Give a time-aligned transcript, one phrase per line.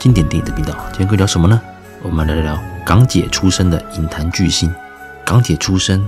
[0.00, 0.74] 经典电影的频道。
[0.88, 1.60] 今天可以聊什么呢？
[2.02, 4.74] 我们来聊聊港姐出身的影坛巨星。
[5.26, 6.02] 港姐出身，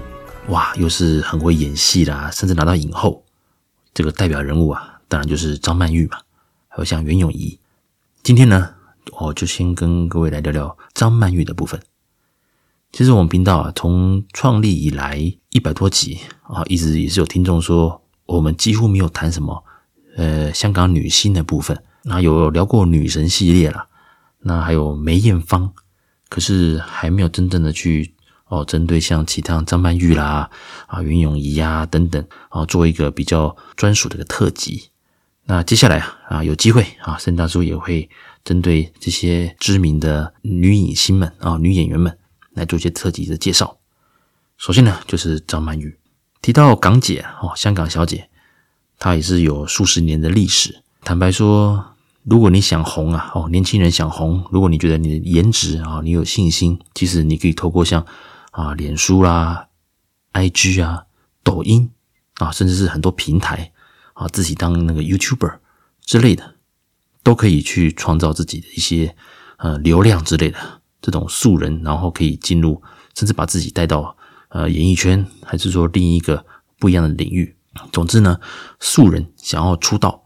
[0.49, 3.23] 哇，又是很会演戏啦，甚至拿到影后。
[3.93, 6.17] 这个代表人物啊，当然就是张曼玉嘛，
[6.69, 7.61] 还有像袁咏仪。
[8.23, 8.71] 今天呢，
[9.21, 11.79] 我就先跟各位来聊聊张曼玉的部分。
[12.93, 15.19] 其实我们频道啊，从创立以来
[15.51, 19.63] 一百多集啊，一直也是有听众说，我们几乎没有谈什么
[20.17, 21.85] 呃香港女星的部分。
[22.05, 23.87] 那有聊过女神系列啦，
[24.41, 25.73] 那还有梅艳芳，
[26.29, 28.15] 可是还没有真正的去
[28.47, 30.51] 哦，针对像其他张曼玉啦
[30.87, 34.91] 啊袁咏仪呀等等啊，做一个比较专属的一个特辑。
[35.45, 38.09] 那接下来啊啊有机会啊，盛大叔也会
[38.45, 42.19] 针对这些知名的女影星们啊女演员们。
[42.55, 43.79] 来做一些特辑的介绍。
[44.59, 45.99] 首先呢，就是张曼玉。
[46.43, 48.29] 提到港姐哦，香港小姐，
[48.99, 50.83] 她也是有数十年的历史。
[51.03, 51.92] 坦白说，
[52.25, 58.07] 如果你想红啊，哦，年轻人想红，如果你觉得你的颜值啊，你有信心，其实你可以透过像
[58.53, 59.69] 啊，脸书啦、
[60.33, 61.07] IG 啊、
[61.43, 61.91] 抖音
[62.37, 63.73] 啊，甚至是很多平台
[64.15, 65.59] 啊，自己当那个 YouTuber
[66.05, 66.55] 之类的，
[67.23, 69.17] 都可以去创造自己的一些
[69.57, 70.59] 呃流量之类的。
[71.01, 72.81] 这种素人，然后可以进入，
[73.13, 74.17] 甚至把自己带到
[74.51, 76.47] 呃演艺圈，还是说另一个
[76.79, 77.57] 不一样的领域。
[77.91, 78.39] 总之呢，
[78.79, 80.22] 素人想要出道，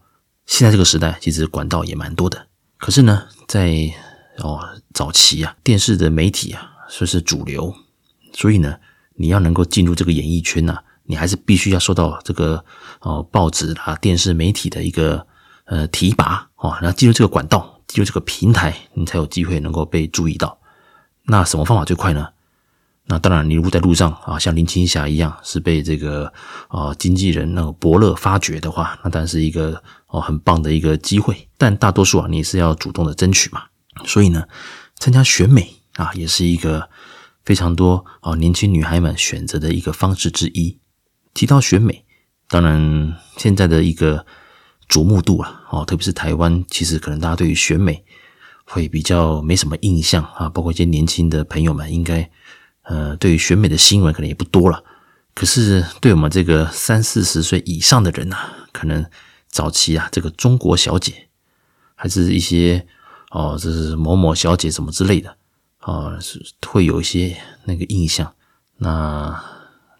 [0.46, 2.46] 现在这个时代其实管道也蛮多的。
[2.78, 3.92] 可是呢，在
[4.38, 4.60] 哦
[4.94, 7.74] 早期啊，电视的媒体啊说是主流，
[8.32, 8.76] 所以呢，
[9.16, 12.64] 你要能够进入这个演艺圈呐，你还是必须要受到这个
[13.00, 15.26] 哦报纸啦、电视媒体的一个
[15.64, 20.58] 呃提拔哦，然后进入这个管道，进入这个平台，你才有机会能够被注意到。
[21.24, 22.28] 那什么方法最快呢？
[23.08, 26.32] 那当然，你如果在路上啊，像林青霞一样，是被这个
[26.68, 29.80] 啊经纪人那个伯乐发掘的话，那当然是一个
[30.16, 31.48] 哦很棒的一个机会。
[31.58, 33.64] 但大多数啊，你是要主动的争取嘛。
[34.04, 34.48] 所以呢，
[34.98, 36.88] 参加选美啊，也是一个
[37.44, 40.78] 非常多啊年轻女孩们选择的一个方式之一。
[41.34, 42.04] 提到选美，
[42.48, 44.24] 当然现在的一个
[44.88, 48.04] 瞩目度啊，哦，特别是台湾，其实可能大家对于选美。
[48.68, 52.28] 会比较没什么印象啊，包括一些年轻的朋友们，应该
[52.82, 54.82] 呃，对于选美的新闻可能也不多了。
[55.36, 59.06] 可是对我们这个三四十岁以上的人啊，可能
[59.56, 61.28] 早期啊，这个中国小姐，
[61.94, 62.86] 还是一些
[63.30, 65.38] 哦，这是某某小姐什么之类的
[65.78, 67.34] 啊，是会有一些
[67.64, 68.34] 那个印象。
[68.76, 69.42] 那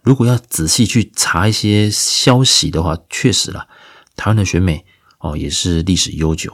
[0.03, 3.67] 如果要仔细去查一些消息的话，确实了，
[4.15, 4.85] 台湾的选美
[5.21, 6.53] 哦也是历史悠久，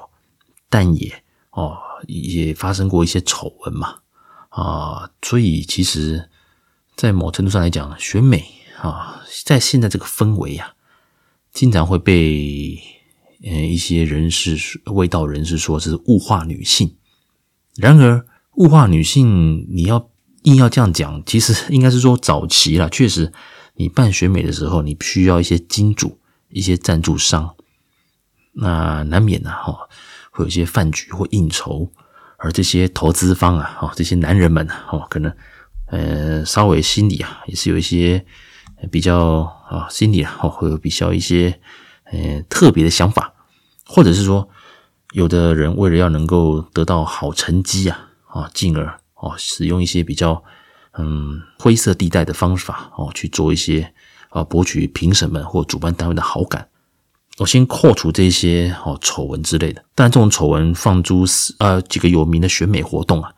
[0.70, 1.76] 但也哦。
[2.08, 4.00] 也发生过一些丑闻嘛，
[4.48, 6.28] 啊，所以其实，
[6.96, 8.44] 在某程度上来讲，选美
[8.80, 10.74] 啊，在现在这个氛围呀，
[11.52, 12.78] 经常会被
[13.44, 16.96] 嗯一些人士、卫道人士说是物化女性。
[17.76, 18.24] 然而，
[18.56, 20.10] 物化女性，你要
[20.42, 23.32] 硬要这样讲，其实 应该是说早期啦，确实，
[23.74, 26.18] 你办选美的时候，你需要一些金主、
[26.50, 27.54] 一些赞助商，
[28.52, 29.88] 那难免的哈。
[30.30, 31.90] 会有一些饭局或应酬，
[32.38, 35.30] 而这些投资方啊，哦，这些男人们哦，可能
[35.88, 38.24] 呃稍微心里啊也是有一些
[38.90, 41.60] 比较啊心里啊会有比较一些
[42.04, 43.32] 呃特别的想法，
[43.86, 44.48] 或者是说
[45.12, 50.42] 有的人为了要能够得到好成绩啊啊，进而哦使用一些比较
[50.98, 53.92] 嗯灰色地带的方法哦去做一些
[54.30, 56.68] 啊博取评审们或主办单位的好感。
[57.38, 61.24] 我先扣除这些哦丑闻之类的，但这种丑闻放诸
[61.58, 63.32] 呃几个有名的选美活动啊，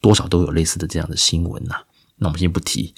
[0.00, 1.76] 多少都有类似的这样的新闻呐、
[2.16, 2.94] 那我们先不提，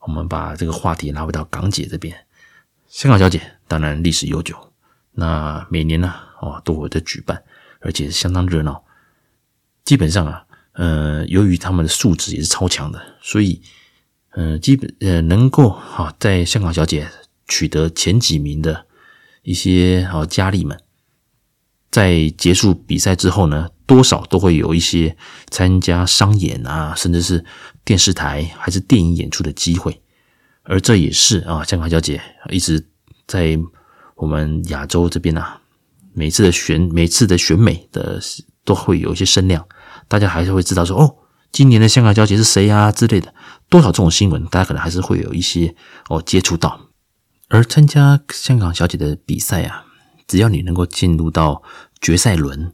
[0.00, 2.26] 我们把这个话题拉回到港姐这边。
[2.88, 4.72] 香港小姐当然历史悠久，
[5.12, 7.42] 那每年呢哦都会在举办，
[7.80, 8.84] 而且是相当热闹。
[9.84, 13.62] 基本上啊，呃，由于他们的素质也是超强的，所以
[14.30, 17.08] 呃基本呃能够啊在香港小姐
[17.46, 18.86] 取得前几名的。
[19.42, 20.78] 一些好佳丽们，
[21.90, 25.16] 在结束比赛之后呢，多少都会有一些
[25.48, 27.42] 参加商演啊，甚至是
[27.90, 30.00] 电视台还是电影演出的机会。
[30.62, 32.86] 而这也是啊，香港小姐一直
[33.26, 33.58] 在
[34.14, 35.60] 我们亚洲这边啊，
[36.12, 38.20] 每次的选每次的选美的
[38.64, 39.66] 都会有一些声量，
[40.06, 41.16] 大家还是会知道说哦，
[41.50, 43.34] 今年的香港小姐是谁啊之类的，
[43.68, 45.74] 多少这种新闻，大家可能还是会有一些
[46.08, 46.80] 哦接触到。
[47.48, 49.84] 而参加香港小姐的比赛啊，
[50.28, 51.60] 只要你能够进入到
[52.00, 52.72] 决赛轮，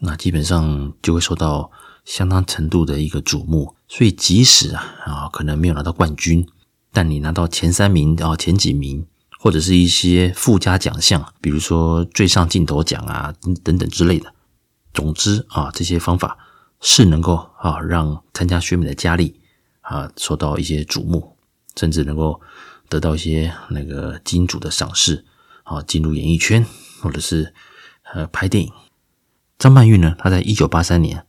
[0.00, 1.70] 那基本上就会受到
[2.04, 3.75] 相当程度的一个瞩目。
[3.88, 6.46] 所以即使啊啊可能没有拿到冠军，
[6.92, 9.06] 但你拿到前三名啊前几名，
[9.38, 14.34] 或者是一些附加奖项，比如说最上镜头奖啊等等之类的，
[14.92, 16.36] 总之啊，这些方法
[16.80, 19.40] 是能够啊让参加选美的佳丽
[19.82, 21.36] 啊受到一些瞩目，
[21.76, 22.40] 甚至能够
[22.88, 25.24] 得到一些那个金主的赏识
[25.62, 26.66] 啊，进入演艺圈
[27.00, 27.54] 或者是
[28.12, 28.72] 呃拍电影。
[29.58, 31.24] 张曼玉呢，她在一九八三年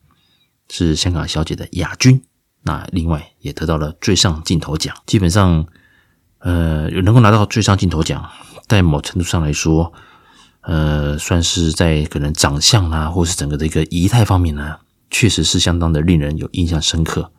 [0.69, 2.24] 是香港小姐的亚军，
[2.67, 4.95] 那另外也得到了最上镜头奖。
[5.05, 5.65] 基本上，
[6.39, 8.29] 呃，能够拿到最上镜头奖，
[8.67, 9.93] 在某程度上来说。
[10.69, 14.79] 呃，算是在可能长相啊，或是整个的一个仪态方面呢，
[15.09, 17.31] 确实是相当的令人有印象深刻。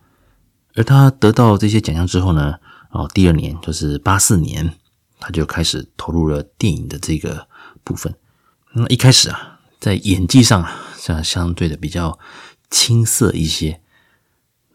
[0.74, 2.54] 而他得到这些奖项之后呢，
[2.90, 4.72] 哦，第二年就是八四年，
[5.20, 7.46] 他就开始投入了电影的这个
[7.84, 8.14] 部分。
[8.72, 12.18] 那一开始啊，在演技上啊，像相对的比较
[12.70, 13.82] 青涩一些，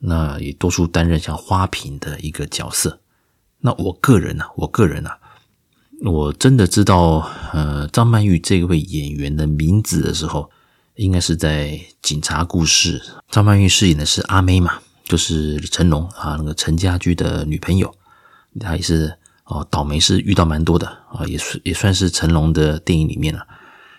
[0.05, 2.99] 那也多数担任像花瓶的一个角色。
[3.59, 5.09] 那我个人呢，我个人呢。
[6.01, 10.51] 我真的知道，呃，张曼玉这位演员的名字的时候，
[10.95, 11.69] 应该是在
[12.01, 12.99] 《警察故事》。
[13.29, 17.95] 张曼玉饰演的是阿妹嘛，就是成龙啊，那个陈家驹的女朋友。
[18.59, 23.47] 她也是哦，倒霉是遇到蛮多的啊，也是也算是成龙的电影里面了。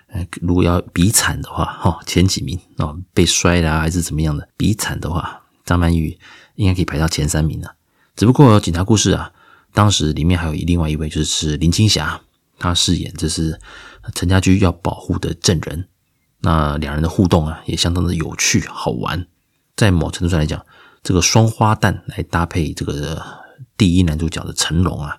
[0.09, 6.19] 呃，如果要比惨的话，哈，前几名哦，被摔啦还是怎么样的，比惨的话，张曼玉
[6.57, 7.75] 应该可以排到前三名了。
[8.17, 9.33] 只不过《警察故事》啊。
[9.77, 12.21] 当时里面还有另外一位，就是林青霞，
[12.61, 13.61] 她饰演这是
[14.15, 15.89] 陈家驹要保护的证人。
[16.43, 19.27] 那两人的互动啊，也相当的有趣好玩。
[19.75, 20.65] 在某程度上来讲，
[21.03, 23.21] 这个双花旦来搭配这个
[23.77, 25.19] 第一男主角的成龙啊，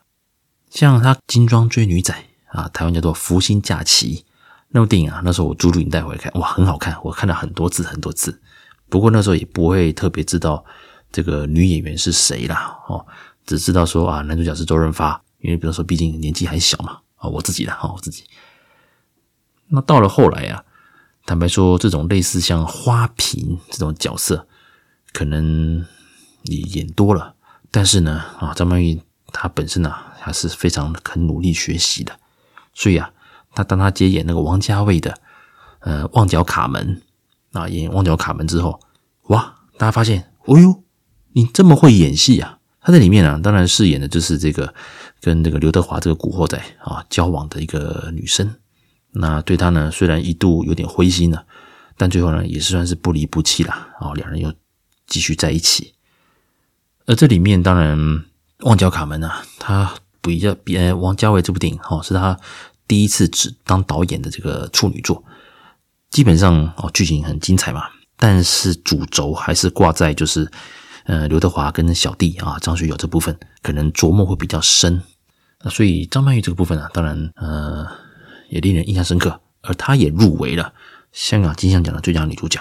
[0.70, 2.16] 像他金装追女仔
[2.48, 4.20] 啊，台湾叫做《福星假期》
[4.70, 8.42] 那部电影啊，那时候我租录影带回来看，哇，很好看，我看了很多次很多次。
[8.90, 10.64] 不过那时候也不会特别知道
[11.12, 13.06] 这个女演员是谁啦，哦。
[13.46, 18.24] 只知道说啊，男主角是周润发，因为比如说，毕竟年纪还小嘛，啊，我自己的哈，我自己。
[19.68, 20.64] 那到了后来啊，
[21.28, 24.48] 坦白说，这种类似像花瓶这种角色，
[25.14, 25.86] 可能
[26.46, 27.36] 也演多了。
[27.70, 32.20] 但是呢，啊，张曼玉她本身呢，还是非常肯努力学习的。
[32.74, 33.12] 所以啊，
[33.54, 35.16] 她当她接演那个王家卫的
[35.82, 37.00] 呃《旺角卡门》
[37.56, 38.82] 那，演《旺角卡门》之后，
[39.28, 40.84] 哇，大家发现，哦哟，
[41.32, 42.60] 你这么会演戏啊！
[42.82, 44.76] 他在里面啊，当然饰演的就是这个
[45.22, 48.56] 跟这个刘德华这个古惑仔啊交往的一个女生。
[49.14, 51.46] 那对他呢，虽然一度有点灰心了，
[51.96, 53.72] 但最后呢，也是算是不离不弃了
[54.02, 54.12] 啊。
[54.16, 54.54] 两人又
[55.08, 55.94] 继续在一起。
[57.06, 57.98] 而这里面当然，
[58.66, 62.38] 《旺角卡门》啊，他比较比王家卫这部电影哈，是他
[62.86, 65.24] 第一次只当导演的这个处女作。
[66.12, 70.52] 基本上哦，剧情很精彩嘛，但是主轴还是挂在就是。
[71.08, 75.04] 呃，刘德华跟小弟啊，张学友这部分可能琢磨会比较深，
[75.62, 77.86] 那所以张曼玉这个部分啊，当然呃
[78.50, 80.74] 也令人印象深刻，而她也入围了
[81.12, 82.60] 香港金像奖的最佳女主角。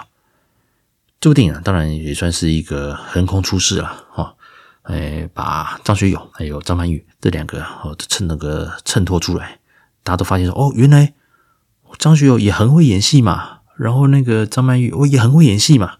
[1.21, 4.35] 这部电影啊，当然也算是一个横空出世了哈，
[4.83, 9.59] 哎，把张学友还有张曼玉这两个哦衬那个衬托出来，
[10.03, 11.15] 大家都发现说哦，原来
[11.99, 15.95] 张学友也很会演戏嘛，然后那个张曼玉我也很会演戏嘛，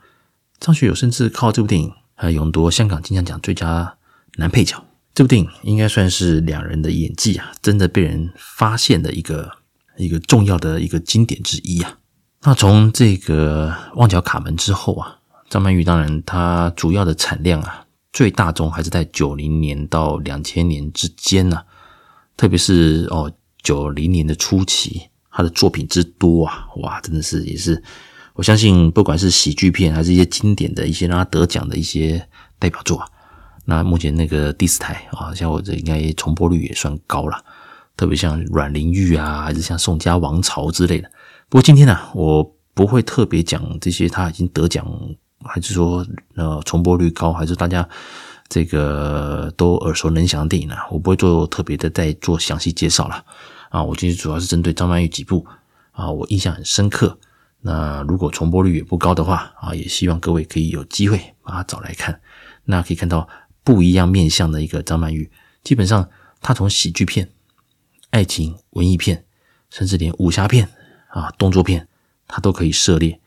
[0.59, 1.93] 张学友甚至靠这部电影。
[2.17, 3.97] 还勇夺香港金像奖最佳
[4.37, 4.81] 男配角，
[5.13, 9.51] 这部电影应该算是两人的演技啊，真的被人发现的一个
[9.97, 11.99] 一个重要的一个经典之一啊。
[12.43, 15.19] 那从这个《旺角卡门》之后啊，
[15.51, 21.65] 张曼玉当然她主要的产量啊，最大宗还是在九零年到两千年之间呢、啊，
[22.37, 27.83] 特别是哦九零年的初期，他的作品之多啊，哇，真的是也是。
[28.35, 32.25] 我相信，不管是喜剧片，还是一些经典的一些让他得奖的一些
[32.59, 33.09] 代表作啊，
[33.65, 37.45] 那目前那个第四台啊，像我这应该重播率也算高了。
[37.97, 41.09] 特别像阮玲玉啊，还是像宋家王朝之类的。
[41.49, 42.43] 不过今天呢，我
[42.75, 44.85] 不会特别讲这些他已经得奖，
[45.45, 47.89] 还是说呃重播率高，还是大家
[48.49, 50.75] 这个都耳熟能详的电影呢？
[50.91, 53.25] 我不会做特别的再做详细介绍了
[53.75, 53.83] 啊。
[53.83, 55.45] 我今天主要是针对张曼玉几部
[55.91, 57.19] 啊，我印象很深刻。
[57.67, 62.21] 那如果重播率也不高的话啊，也希望各位可以有机会把它找来看。
[62.67, 63.29] 那可以看到
[63.63, 65.31] 不一样面向的一个张曼玉，
[65.63, 66.09] 基本上
[66.41, 67.31] 她从喜剧片、
[68.11, 69.25] 爱情文艺片，
[69.71, 70.69] 甚至连武侠片
[71.09, 71.89] 啊、动作片，
[72.29, 73.19] 她都可以涉猎。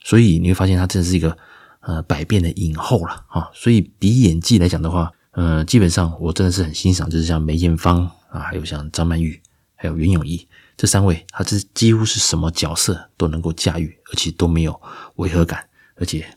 [0.00, 1.36] 所以你会发现她真的是一个
[1.80, 3.50] 呃百变的影后了啊。
[3.54, 9.40] 所以比演技来讲的话，呃，基本上我真的是很欣赏，就是像梅艳芳啊，还有像张曼玉，
[9.78, 10.46] 还有袁咏仪。
[10.76, 14.80] 这三位，他这几乎是什么角色都能够驾驭，而且都没有
[15.16, 16.36] 违和感，而且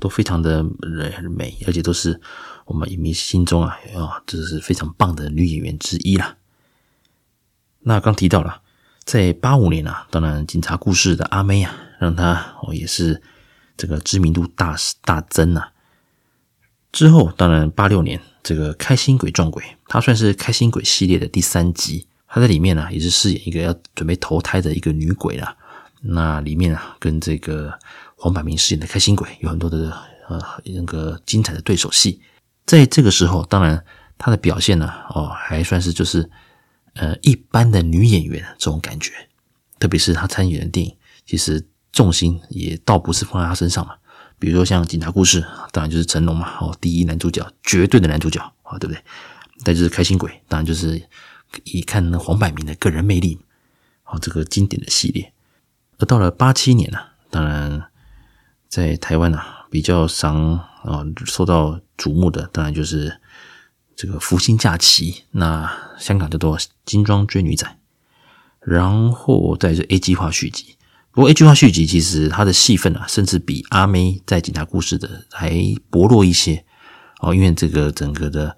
[0.00, 0.64] 都非常的
[1.30, 2.20] 美，而且都是
[2.64, 6.36] 我们影迷心中啊啊，这是非常棒的女演员之一啦。
[7.80, 8.62] 那刚提到了，
[9.04, 13.22] 在八五年啊，当然《警察故事》的阿妹啊，让她哦也是
[13.76, 15.72] 这个知名度大大增啊。
[16.92, 22.06] 之后当然八六年这个《开心鬼撞鬼》，它算是《开心鬼》系列的第三集，
[22.36, 25.56] 他在里面呢也是饰演一个要准备投胎的一个女鬼啦。
[26.02, 27.72] 那里面啊跟这个
[28.14, 29.90] 黄百鸣饰演的开心鬼有很多的
[30.28, 32.20] 呃那个精彩的对手戏。
[32.66, 33.82] 在这个时候，当然
[34.18, 36.28] 她的表现呢，哦，还算是就是
[36.92, 39.14] 呃一般的女演员这种感觉。
[39.78, 43.94] 特别是她参演的电影，其实重心也倒不是放在她身上嘛。
[44.38, 45.40] 比如说像《警察故事》，
[45.72, 49.02] 当然就是成龙嘛，哦，第一男主角，绝对的男主角啊，对不对？
[49.64, 51.00] 再就是《开心鬼》，当然就是
[51.64, 53.38] 一看那黄百鸣的个人魅力，
[54.04, 55.32] 哦，这个经典的系列。
[55.98, 56.98] 而到了八七年呢，
[57.30, 57.90] 当然
[58.68, 59.54] 在台湾啊。
[59.68, 60.52] 比较常
[60.84, 63.20] 啊受到瞩目的，当然就是
[63.96, 65.24] 这个福星假期。
[65.32, 67.66] 那香港叫做金装追女仔，
[68.60, 70.76] 然后再是 A 计划续集。
[71.10, 75.52] 不过 A 计划续集其实它的戏份啊，甚至比阿妹在警察故事的还
[75.90, 76.64] 薄弱一些
[77.18, 78.56] 哦，因为这个整个的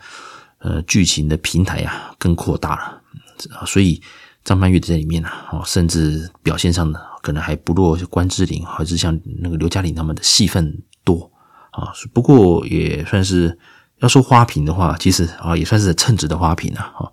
[0.59, 4.01] 呃剧情的平台啊更扩大了，所以
[4.45, 10.83] 张曼玉在里面啊，哦，甚至表现上呢可能还不若关之琳，还是像那个刘嘉玲他们的戏份。
[11.05, 11.33] 多
[11.71, 13.59] 啊，不过也算是
[14.01, 16.93] 要说花瓶的话，其实啊也算是称职的花瓶啊。
[16.95, 17.13] 哈，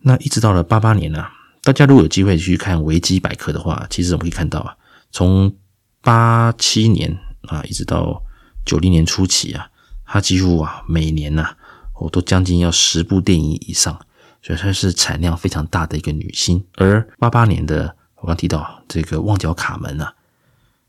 [0.00, 1.24] 那一直到了八八年呢，
[1.62, 4.74] 大家如果有机会去看维基百科的话，其实我们可以看到啊，
[5.12, 5.54] 从
[6.00, 8.20] 八七年啊一直到
[8.64, 9.70] 九零年初期啊，
[10.04, 11.54] 他几乎啊每年呐，
[11.98, 13.98] 我都将近要十部电影以上，
[14.42, 16.64] 所以算是产量非常大的一个女星。
[16.76, 20.12] 而八八年的我刚提到这个《旺角卡门》啊。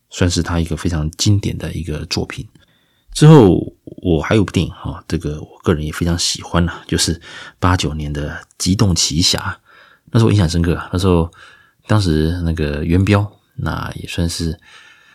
[0.09, 2.47] 算是他一个非常经典的一个作品。
[3.11, 7.21] 之后我还有部电影哈，这个我个人也非常喜欢呐，就是
[7.59, 9.37] 八九年的《机动奇侠》，
[10.11, 10.81] 那时候印象深刻。
[10.93, 11.29] 那时候
[11.87, 14.57] 当时那个元彪，那也算是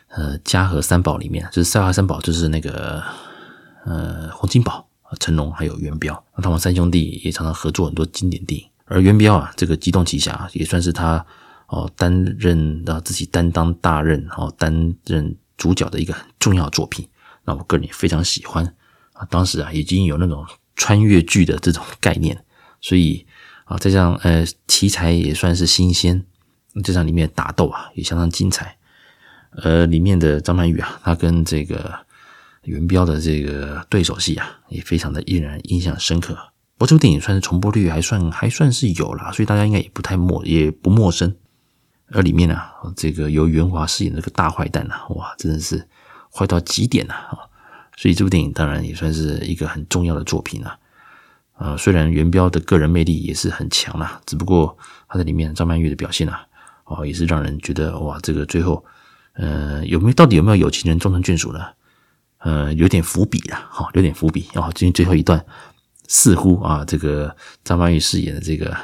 [0.09, 3.03] 呃嘉禾三宝里面，就是赛华三宝，就是那个
[3.87, 4.87] 呃洪金宝、
[5.19, 8.67] 成龙还有元彪，那他们三兄弟也常常合作很多经典电影。
[8.85, 11.25] 而元彪啊，这个《机动奇侠》也算是他。
[11.69, 17.09] 哦，担任啊自己担当大任，哦，担任主角的一个很重要作品，
[17.47, 18.63] 那我个人也非常喜欢
[19.15, 19.27] 啊。
[19.31, 20.45] 当时啊已经有那种
[20.77, 22.45] 穿越剧的这种概念，
[22.83, 23.27] 所以
[23.65, 26.23] 啊，再加上呃题材也算是新鲜，
[26.85, 28.77] 这场里面打斗啊也相当精彩。
[29.53, 31.91] 呃，里面的张曼玉啊，她跟这个
[32.63, 36.35] 元彪的这个对手戏啊，也非常的令人印象深刻。
[36.79, 41.35] 不过这部电影算是重播率还算还算是有啦，所以大家应该也不太陌也不陌生。
[42.09, 42.61] 而里面呢、
[42.95, 45.89] 这个由袁华饰演的这个大坏蛋呐、哇，真的是
[46.31, 47.39] 坏到极点呐啊！
[47.97, 50.79] 所以这部电影当然也算是一个很重要的作品啊。
[51.79, 54.77] 虽然元彪的个人魅力也是很强啦，只不过
[55.09, 56.45] 他在里面张曼玉的表现啊，
[56.85, 58.85] 哦，也是让人觉得哇，这个最后，
[59.35, 61.61] 呃，有没有到底有没有有情人终成眷属呢？
[62.43, 64.71] 呃，有点伏笔啦，哈，有点伏笔啊。
[64.75, 65.45] 今天最后一段
[66.09, 67.35] 似乎啊，这个
[67.65, 68.77] 张曼玉饰演的这个。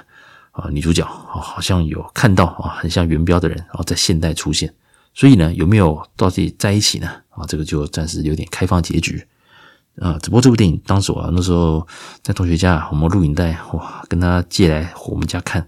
[0.51, 4.75] 啊，女主角啊，好像有看到啊，很像元彪的人，然后在现代出现，
[5.15, 7.09] 所以呢，有没有到底在一起呢？
[7.31, 9.25] 啊，这个就暂时有点开放结局
[10.01, 10.19] 啊。
[10.21, 11.87] 只不过这部电影当时啊，那时候
[12.25, 15.65] 在同学家，我们录影带哇，跟他借来我们家看。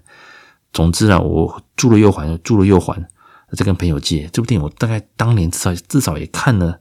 [0.73, 3.01] 总之啊，我住了又还，住了又还，
[3.53, 6.81] 再跟朋友借这部电影，我大概当年至少至少也看了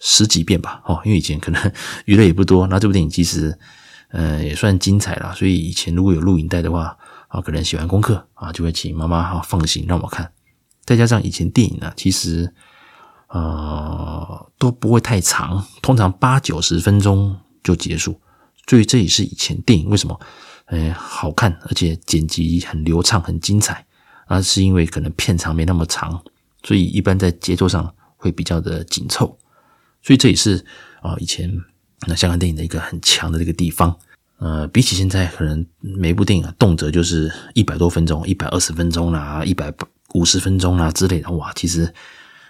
[0.00, 0.82] 十几遍吧。
[0.84, 1.72] 哦，因为以前可能
[2.06, 3.56] 娱乐也不多，那这部电影其实
[4.08, 5.32] 呃也算精彩啦。
[5.36, 6.96] 所以以前如果有录影带的话。
[7.30, 10.32] 啊，可能写完功课啊，就会请妈妈哈放心让我看。
[10.84, 12.52] 再加上以前电影呢，其实
[13.28, 18.20] 呃都不会太长，通常八九十分钟就结束。
[18.66, 20.20] 所以这也是以前电影为什么
[20.66, 23.86] 呃好看，而且剪辑很流畅、很精彩，
[24.26, 26.20] 而是因为可能片长没那么长，
[26.64, 29.38] 所以一般在节奏上会比较的紧凑。
[30.02, 30.64] 所以这也是
[31.02, 31.50] 啊以前
[32.06, 33.96] 那香港电影的一个很强的这个地方。
[34.38, 39.70] 呃，比起现在，可能每部电影啊，动辄就是一百多分钟、一百二十分钟啦、一百
[40.14, 41.92] 五十分钟啦之类的，哇，其实，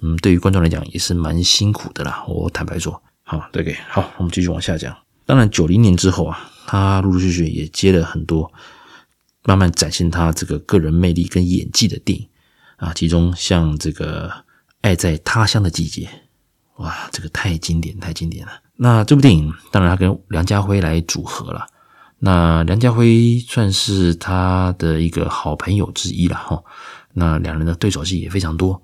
[0.00, 2.25] 嗯，对于观众来讲也是蛮辛苦的啦。
[2.28, 4.97] 我坦白说，好，对对，好，我们继续往下讲。
[5.26, 8.52] 当然，九零年之后啊，他陆陆续续也接了很多，
[9.42, 12.28] 慢慢展现他这个个人魅力跟演技的电影
[12.76, 14.28] 啊，其中像这个
[14.83, 16.07] 《爱在他乡的季节》，
[16.81, 18.53] 哇，这个太经典，太经典了。
[18.77, 21.67] 那这部电影，当然他跟梁家辉来组合了。
[22.19, 26.63] 那梁家辉算是他的一个好朋友之一了哈。
[27.13, 28.81] 那两人的对手戏也非常多。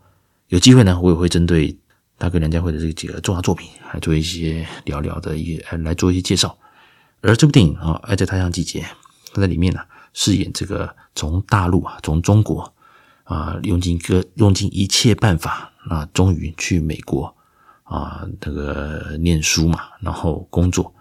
[0.49, 1.75] 有机会呢，我也会针对
[2.19, 6.57] 他跟梁家辉的这几个重要作品，来做一些聊聊的一个来做一些介绍。
[7.23, 8.81] 而这部电影啊，《爱在他乡季节》，
[9.33, 9.81] 他在里面呢
[10.13, 12.73] 饰演这个从大陆啊，从中国
[13.25, 17.35] 啊，用尽各用尽一切办法，啊，终于去美国
[17.87, 20.93] 啊，那个念书嘛，然后工作，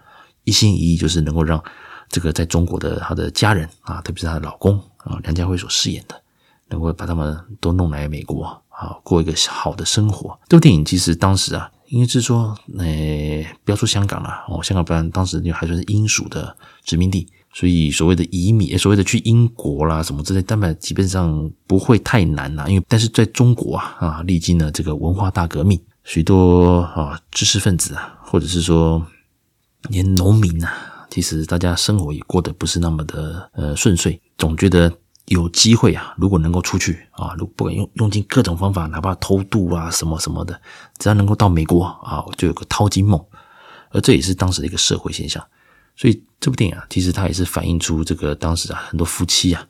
[0.44, 1.62] 一心一意就是能够让
[2.08, 6.20] 这个在中国的他的家人啊，特别是她的老公啊，梁家辉所饰演的，
[6.68, 10.38] 能够把他们都弄来美国啊，过一个好的生活。
[10.48, 17.28] 这部电影其实当时啊，应该是说，诶，不要说香港了哦，香港不然当时就还算是英属的殖民地。
[17.52, 22.68] 所以所谓的移民，所谓的去英国啦什么之类，当然基本上不会太难啦。
[22.68, 29.04] 因为但是在中国啊啊，历经了这个文化大革命，许多啊知识分子啊，或者是说
[29.88, 30.72] 连农民啊，
[31.10, 34.90] 其实大家生活也过得不是那么的呃顺遂，总觉得
[35.26, 40.58] 有机会啊，如果能够出去啊，如不管用用尽各种方法，哪怕偷渡啊什么什么的，
[40.96, 43.20] 只要能够到美国啊，就有个淘金梦。
[43.90, 45.44] 而这也是当时的一个社会现象。
[45.96, 49.66] 所以这部电影啊，其实它也是反映出这个当时啊很多夫妻啊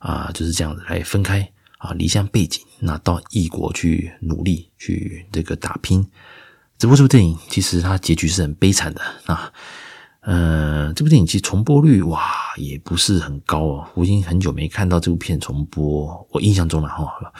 [0.00, 1.48] 啊就是这样子来分开
[1.86, 6.04] 啊离乡背井，那到异国去努力去这个打拼。
[6.78, 9.52] 只不过这部电影其实它结局是很悲惨的啊，
[10.20, 12.20] 呃，这部电影其实重播率哇
[12.56, 17.32] 也不是很高哦，我已经很久没看到这部片重播，我印象中了哈。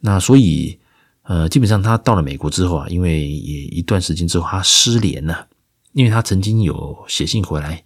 [0.00, 0.78] 那所以
[1.22, 5.48] 呃，基本上他到了美国之后啊，因为也一段时间之后他失联了。
[5.94, 7.82] 因为他曾经有写信回来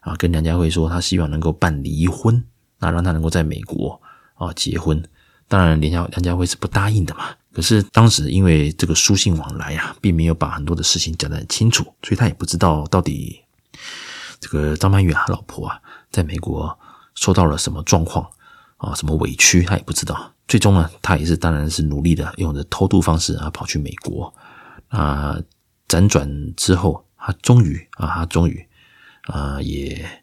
[0.00, 2.44] 啊，跟梁家辉说他希望能够办离婚，
[2.78, 3.98] 那让他能够在美国
[4.34, 5.02] 啊结婚。
[5.48, 7.30] 当然，梁家梁家辉是不答应的嘛。
[7.52, 13.40] 可是当时因为这个书信往来啊，并没有把很多的事情讲得很清楚，所以他也不知道到底
[14.40, 15.80] 这个张曼玉啊，老婆啊，
[16.10, 16.78] 在美国
[17.14, 18.28] 受到了什么状况
[18.78, 20.32] 啊，什么委屈，他也不知道。
[20.48, 24.34] 最终呢，他也是当然是努力的，用着偷渡方式啊跑去美国
[24.88, 25.38] 啊，
[25.88, 27.04] 辗转之后。
[27.26, 28.68] 他终于啊，他终于
[29.22, 30.22] 啊，也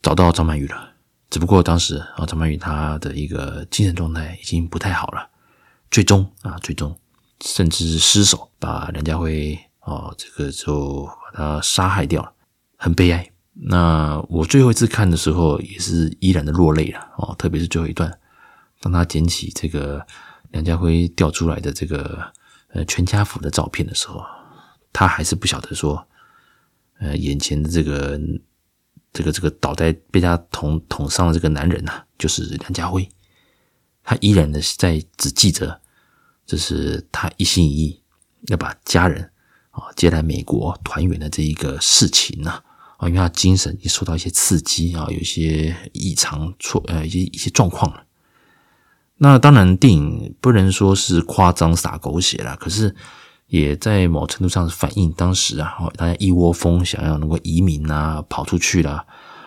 [0.00, 0.91] 找到张曼玉了。
[1.32, 5.30] 只不过当时啊，张曼玉她的一个精神状态已经不太好了，
[5.90, 6.94] 最终啊，最终
[7.42, 12.30] 甚至失手把梁家辉啊，这个就把他杀害掉了，
[12.76, 13.26] 很悲哀。
[13.54, 18.12] 那我最后一次看的时候，也是依然的落泪了哦，特别是最后一段，
[18.82, 20.06] 当他捡起这个
[20.50, 22.30] 梁家辉掉出来的这个
[22.74, 24.22] 呃全家福的照片的时候，
[24.92, 26.06] 他还是不晓得说。
[27.00, 28.16] 呃，眼前的这个
[29.12, 33.08] 这个这个倒在被他捅捅伤的这个男人呐、就是梁家辉。
[34.02, 35.80] 他依然的在只记着，
[36.46, 38.02] 这是他一心一意
[38.48, 39.30] 要把家人
[39.70, 42.62] 啊接来美国团圆的这一个事情呐
[42.96, 48.04] 啊，因为他精神也受到一些刺激啊，有一些异常错呃一些一些状况了。
[49.18, 52.96] 那当然，电影不能说是夸张洒狗血了，可是。
[53.52, 59.04] 也在某程度上是反映当时啊，大家一窝蜂想要能够移民啊，跑出去啦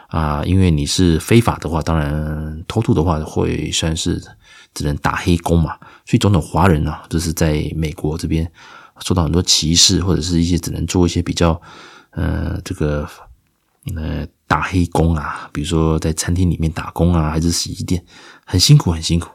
[0.09, 4.21] 啊，因为你是非法的话，当然偷渡的话会算是
[4.75, 8.49] 只能打黑工嘛，所以种种华人啊，就是在美国这边
[8.99, 11.59] 受到很多歧视，或者是一些只能做一些比较
[12.11, 13.09] 呃这个
[13.95, 18.05] 呃打黑工啊，比如说在餐厅里面打工啊，还是洗衣店，
[18.45, 19.31] 很辛苦很辛苦。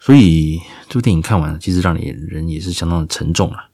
[0.00, 3.67] 所以这部电影看完，其实让你人也是相当的沉重啊。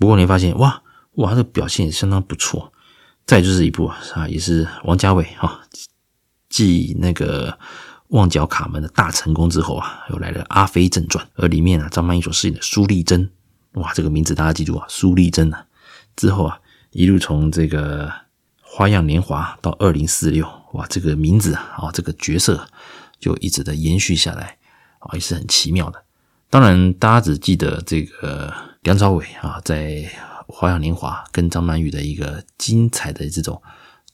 [0.00, 0.82] 不过你发现，哇
[1.16, 2.72] 哇，他的表现也相当不错。
[3.26, 5.60] 再就是一部啊，也是王家卫哈，
[6.48, 7.52] 继那个
[8.08, 13.30] 《旺角卡门》的大成功之后啊，又来了《阿飞正传》，而里面啊，张曼玉所饰演的苏丽珍，
[13.74, 15.66] 哇，这个名字大家记住啊，苏丽珍啊。
[16.16, 16.58] 之后啊，
[16.92, 18.08] 一路从这个
[18.62, 22.66] 《花样年华》到《二零四六》，哇，这个名字啊，这个角色
[23.20, 24.56] 就一直的延续下来
[25.00, 26.02] 啊，也是很奇妙的。
[26.48, 29.88] 当然，大家只记得这个梁朝伟啊，在
[30.46, 33.60] 《花样年华》跟张曼玉的一个精彩的这种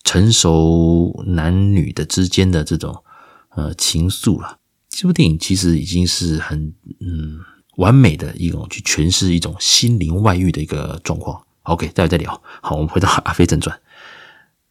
[0.02, 3.04] 成熟男女的之间的这种
[3.50, 4.58] 呃情愫了。
[4.88, 7.38] 这部电影其实已经是很嗯
[7.76, 11.46] 完美的一种去诠释一种心灵外遇的一个状况。
[11.62, 12.42] OK，待会再聊。
[12.60, 13.76] 好，我们回到《阿飞正传》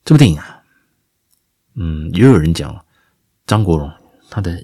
[0.03, 0.62] 这部电影啊，
[1.75, 2.86] 嗯，也有人讲
[3.47, 3.89] 张国荣
[4.29, 4.62] 他的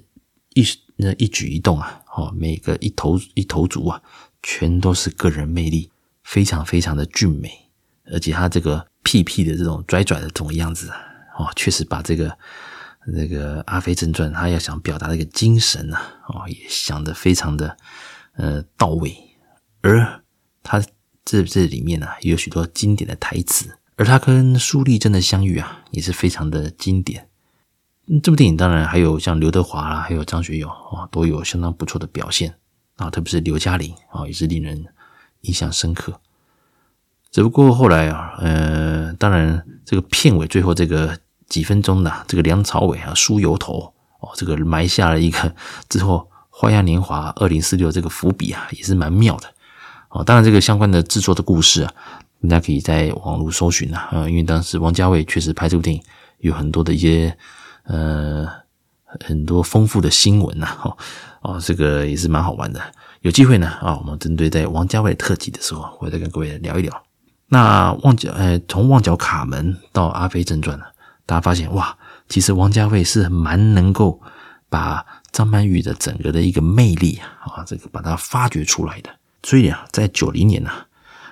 [0.50, 0.62] 一
[0.96, 2.00] 那一举一动啊。
[2.14, 4.02] 哦，每个一头一头足啊，
[4.42, 5.90] 全都是个人魅力，
[6.24, 7.50] 非常非常的俊美，
[8.12, 10.98] 而且他这个屁屁的这种拽拽的这种样子啊，
[11.38, 12.36] 哦，确实把这个
[13.06, 17.76] 那个《阿飞正传》他要想表达的一个精神啊，哦，也想得非常的
[18.36, 19.16] 呃到位。
[19.80, 20.22] 而
[20.62, 20.82] 他
[21.24, 27.28] 这这里面呢，也有许多经典的台词，而他跟苏丽珍的相遇啊，也是非常的经典。
[28.22, 32.54] 这部电影当然还有像刘德华啦，还有张学友啊，都有相当不错的表现
[33.02, 34.86] 啊，特别是刘嘉玲啊，也是令人
[35.42, 36.20] 印象深刻。
[37.30, 45.54] 只不过后来啊，呃，当然这个片尾最后这个几分钟的这个梁朝伟啊梳油头哦，这个埋下了一个
[45.88, 49.48] 之后花样年华二零四六这个伏笔啊，也是蛮妙的
[50.10, 50.22] 哦。
[50.22, 51.92] 当然，这个相关的制作的故事啊，
[52.42, 56.02] 大家可以在网络搜寻啊，因为当时王家卫确实拍这部电影
[56.40, 57.36] 有很多的一些
[57.84, 58.46] 呃
[59.20, 60.96] 很多丰富的新闻呐，哦
[61.42, 62.80] 哦，这个也是蛮好玩的。
[63.20, 67.02] 有机会呢啊，我们针对在王家卫特辑的时候，我再跟各位聊一聊。
[67.48, 70.84] 那旺角，呃，从旺角卡门到阿飞正传呢，
[71.26, 71.96] 大家发现哇，
[72.28, 74.20] 其实王家卫是蛮能够
[74.68, 79.10] 把张曼玉的整个的一个魅力啊，这个把它发掘出来的。
[79.42, 80.70] 所以啊，在九零年呢，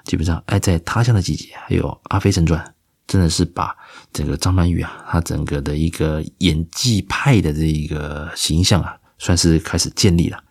[0.04, 2.62] 基本上《爱在他乡的季节》还有《阿飞正传》，
[3.06, 3.74] 真的是把
[4.12, 10.42] 整个张曼玉啊，她整个的一个演技派的这一个形象啊，算是开始建立了。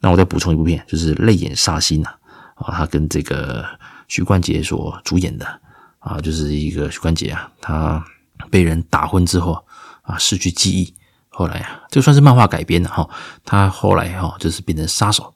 [0.00, 2.10] 那我再补充一部片，就是《泪眼煞星》呐，
[2.56, 3.64] 啊，他跟这个。
[4.06, 5.60] 许冠杰所主演的
[5.98, 8.04] 啊，就是一个许冠杰啊，他
[8.50, 9.64] 被人打昏之后
[10.02, 10.94] 啊，失去记忆，
[11.30, 13.08] 后来啊，这算是漫画改编的哈。
[13.46, 15.34] 他后来哈，就是变成杀手。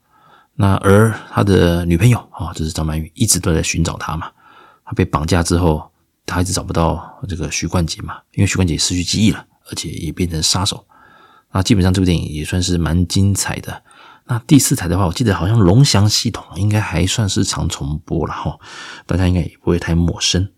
[0.55, 4.31] 那而他的女朋友啊，就是张曼玉，一直都在寻找他嘛。
[4.85, 5.91] 他被绑架之后，
[6.27, 10.87] 他一直找不到这个许冠杰嘛，因为许冠杰失去记忆了，而且也变成杀手。
[11.53, 13.83] 那基本上这部电影也算是蛮精彩的。
[14.27, 18.59] 那第四台的话，我记得好像龙翔系统应该还算是常重播了哈，
[19.07, 20.51] 大家应该也不会太陌生。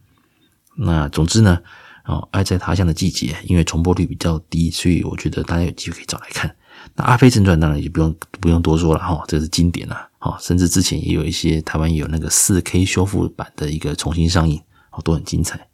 [0.77, 1.61] 那总之呢，
[2.05, 6.57] 哦，爱在他乡的季节，因为重播率比较低，所以我觉得大家有机会可以找来看。
[6.97, 15.69] 那阿飞正传当然也不用不用多说了哈，这是经典了哈，甚至之前也有一些台湾有那个四 K 修复版的一个重新上映，哦，都很精彩。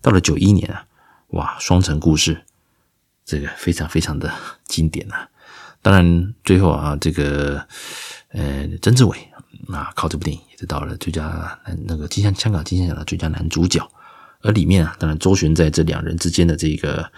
[0.00, 0.84] 到了九一年啊，
[1.30, 2.44] 哇，双城故事，
[3.24, 4.32] 这个非常非常的
[4.66, 5.28] 经典啊。
[5.82, 7.66] 当然，最后啊，这个
[8.28, 9.16] 呃，曾志伟
[9.68, 11.22] 啊，靠这部电影也得到了最佳
[11.66, 13.86] 男那个金像香港金像奖的最佳男主角。
[14.40, 17.10] 而里面啊，当然周旋在这两人之间的这个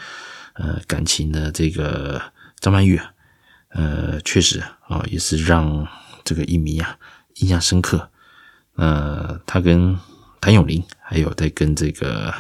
[0.54, 2.20] 呃感情的这个
[2.60, 3.12] 张曼玉啊，
[3.70, 5.86] 呃，确实啊，也是让
[6.24, 6.98] 这个影迷啊
[7.36, 8.10] 印象深刻。
[8.74, 9.98] 呃，他跟
[10.40, 12.32] 谭咏麟，还有在跟这个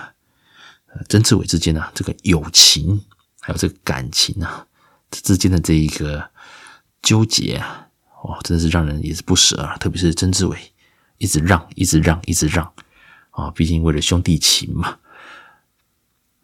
[1.08, 3.04] 曾志伟之间啊，这个友情
[3.46, 4.66] 还有这个感情啊。
[5.08, 6.30] 这之间的这一个
[7.00, 7.86] 纠结啊，
[8.24, 9.76] 哦，真的是让人也是不舍啊。
[9.76, 10.58] 特别是曾志伟
[11.18, 12.72] 一直让，一直让，一直让
[13.30, 14.96] 啊，毕竟为了兄弟情嘛。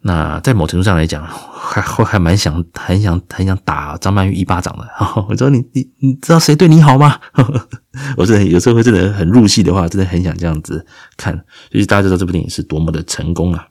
[0.05, 4.89] 那在某程度上来讲，还还还蛮想，很想很想打张曼玉一巴掌的。
[5.27, 7.19] 我说你你你知道谁对你好吗？
[8.15, 10.85] 我真的有时候会真的很入戏的话，真的很想这样子
[11.17, 11.33] 看。
[11.69, 13.67] 所以大家知道这部电影是多么的成功啊。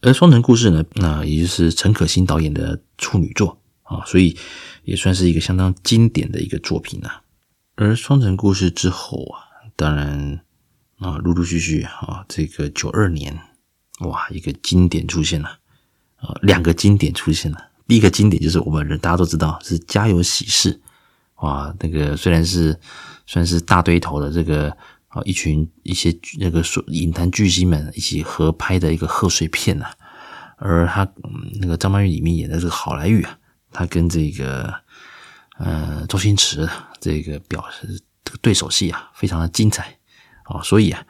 [0.00, 3.56] 而《双城故事》呢，那也就是陈可辛导演的处女作。
[3.82, 4.38] 啊，所以
[4.84, 7.22] 也算是一个相当经典的一个作品啊。
[7.74, 10.40] 而《双城故事》之后啊，当然
[11.00, 13.36] 啊，陆陆续续啊，这个九二年，
[14.02, 15.58] 哇，一个经典出现了
[16.20, 17.58] 啊，两个经典出现了。
[17.88, 20.72] 第一个经典就是我们人大家都知道是《家有喜事》，
[21.44, 22.78] 哇，那个虽然是
[23.26, 24.76] 算是大堆头的这个
[25.10, 29.86] 啊，一群一些那个说影坛巨星们一起合拍的一个贺岁片呐，
[30.56, 33.36] 而他嗯那个张曼玉里面演的这个好莱坞啊。
[33.72, 34.74] 他跟这个
[35.58, 36.68] 呃周星驰
[37.00, 39.96] 这个表示这个对手戏啊，非常的精彩
[40.42, 41.00] 啊，所以啊，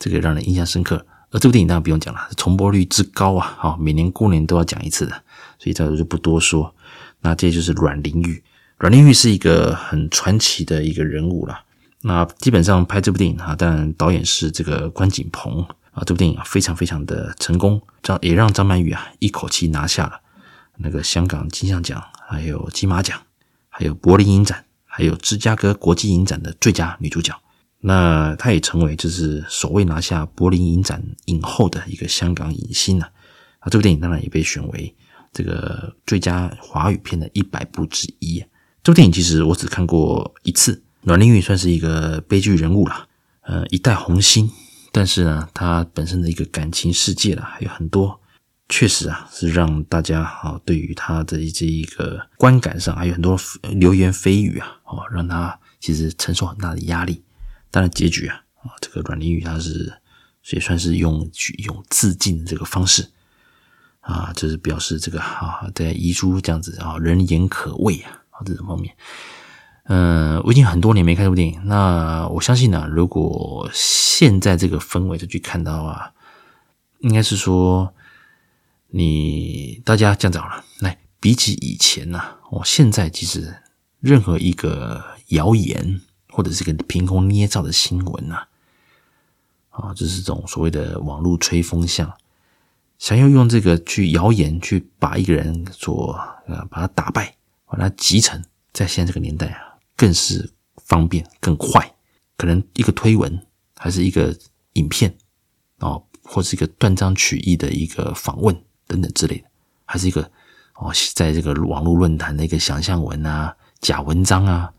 [0.00, 1.06] 这个让人印象深刻。
[1.30, 5.12] 而这部电影当然不用讲了，重播率之高啊，好，每年过年都要讲一次的，
[5.58, 6.74] 所以这就不多说。
[7.20, 8.42] 那这就是阮玲玉，
[8.78, 11.60] 阮玲玉是一个很传奇的一个人物了。
[12.02, 20.20] 那基本上拍这部电影啊，当然导演是这个关锦鹏啊，这部电影非常非常的成功，这也让张曼玉啊一口气拿下了。
[20.76, 23.20] 那个香港金像奖，还有金马奖，
[23.68, 27.34] 还有柏林影展，还有芝加哥国际影展的最佳女主角。
[27.80, 33.10] 那她也成为就是首位拿下柏林影展影后的一个香港影星啊。
[33.58, 34.94] 啊，这部电影当然也被选为
[35.32, 38.38] 这个最佳华语片的一百部之一。
[38.84, 43.08] 这部电影其实我只看过一次，阮玲玉算是一个悲剧人物了，
[43.40, 44.50] 呃，一代红星。
[44.92, 48.20] 但是呢，她本身的一个感情世界啦，还有很多。
[48.68, 53.40] 确实啊，是让大家啊，对于他的这一个观感上，还有很多
[53.70, 57.24] 流言蜚语啊，哦，让他其实承受很大的压力。
[57.70, 59.90] 当然，结局啊，啊，这个阮玲玉他是
[60.50, 61.26] 也算是用
[61.64, 63.10] 用自尽的这个方式
[64.00, 68.94] 啊，就是表示这个啊，在遗书这样子啊，人言可畏啊，啊这种方面。
[69.88, 76.12] 嗯，我已经很多年没看这部电影，那我相信呢，如果现在这个氛围再去看到啊，
[77.00, 77.92] 应该是说。
[78.90, 82.18] 你大家这样子好了，来比起以前呢，
[82.50, 83.54] 我现在其实
[84.00, 88.44] 任何一个谣言或者是个凭空捏造的新闻呐，
[89.68, 92.10] 啊，就是这种所谓的网络吹风向，
[92.98, 99.67] 想要用这个去谣言去把一个人所呃把他打败，把他击沉，在现在这个年代啊，
[99.98, 100.48] 更是
[100.86, 101.94] 方便更快，
[102.36, 103.44] 可能一个推文
[103.76, 104.34] 还是一个
[104.74, 105.12] 影片
[105.80, 108.54] 哦，或是一个断章取义的一个访问
[108.86, 109.44] 等等之类的，
[109.84, 110.22] 还是一个
[110.76, 114.72] 哦，在这个网络论坛的一个想象文啊、假文章啊，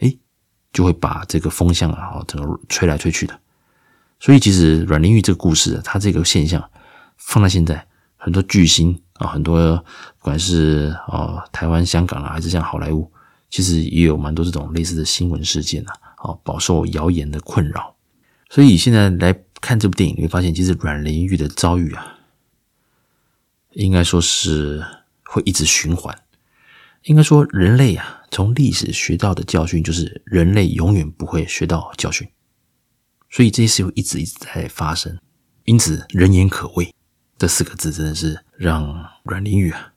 [0.00, 0.18] 诶，
[0.70, 3.40] 就会把这个风向啊，整个吹来吹去的。
[4.20, 6.70] 所以，其实阮玲玉这个故事，它这个现象
[7.16, 9.76] 放在现在，很多巨星啊，很多
[10.18, 13.10] 不管是哦台湾、香港啊，还是像好莱坞，
[13.50, 17.96] 其实也有蛮多这种类似的新闻事件啊，哦，饱受谣言的困扰。
[18.50, 22.18] 所以现在来看这部电影，你会发现，其实阮玲玉的遭遇啊，
[23.72, 24.84] 应该说是
[25.24, 26.16] 会一直循环。
[27.04, 32.26] 应该说，人类啊，从历史学到的教训，就是人类永远不会学到教训。
[33.30, 35.16] 所以这些事会一直一直在发生，
[35.64, 36.92] 因此“人言可畏”
[37.38, 39.92] 这四个字真的是让阮玲玉啊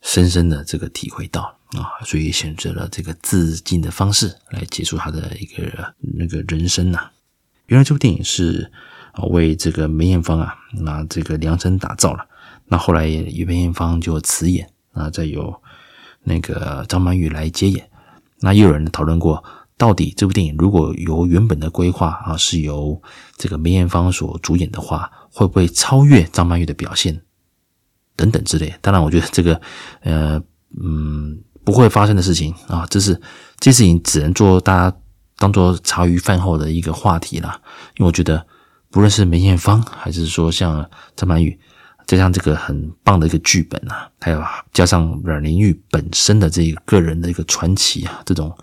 [0.00, 7.10] 深深的这个体会到了啊，所以选择了这个自尽的方式来结束他的一个那个人生呐。
[7.66, 8.70] 原来这部电影是
[9.12, 12.26] 啊为这个梅艳芳啊那这个量身打造了，
[12.66, 15.62] 那后来也梅艳芳就辞演啊，再由
[16.22, 17.90] 那个张曼玉来接演，
[18.40, 19.44] 那又有人讨论过。
[19.76, 23.02] 到底这部电影如果由原本的规划啊，是由
[23.36, 27.22] 这个梅艳芳所主演的话，会不会超越张曼玉的表现
[28.14, 28.72] 等等之类？
[28.80, 29.60] 当然，我觉得这个
[30.02, 30.40] 呃
[30.80, 33.20] 嗯不会发生的事情啊，这是
[33.58, 34.96] 这事情只能做大家
[35.38, 37.60] 当做茶余饭后的一个话题啦。
[37.96, 38.46] 因为我觉得，
[38.90, 41.58] 不论是梅艳芳，还是说像张曼玉，
[42.06, 48.56] 加上这个很棒的一个剧本啊，还有加上阮玲玉本身的这个个人的一个传奇啊，这种。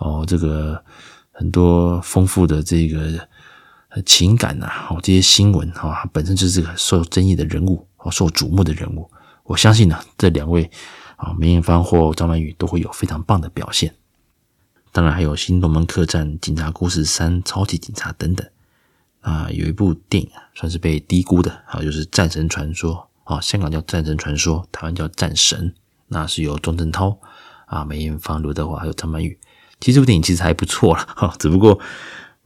[0.00, 0.80] 哦，这个
[1.32, 3.18] 很多丰富的这个
[4.06, 9.10] 情感呐，哦，这些新闻啊，本身就是个受争议的人物，哦，受瞩目的人物。
[9.42, 10.70] 我相信呢，这两位
[11.18, 13.94] 啊，梅艳芳或张曼玉都会有非常棒的表现。
[14.90, 18.48] 当然，还有《新龙门客栈》《警察故事三》《超级警察》等等
[19.20, 25.70] 啊，有一部电影，算是被低估的啊，就是《战神传说》啊，香港叫《战神传说》，台湾叫《战神》，
[26.08, 27.18] 那是由钟镇涛
[27.66, 29.38] 啊、梅艳芳、刘德华还有张曼玉。
[29.80, 31.78] 其实这部电影其实还不错了哈，只不过，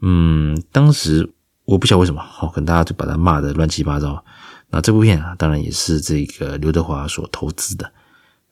[0.00, 1.32] 嗯，当时
[1.64, 4.24] 我不晓得为什么，好，可能大家就把它骂得乱七八糟。
[4.70, 7.92] 那这部片啊，当然也是这个刘德华所投资的，